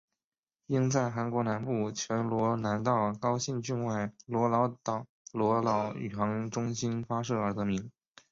[0.65, 7.91] 因在韩国南部全罗南道高兴郡外罗老岛罗老宇航中心发射而得名。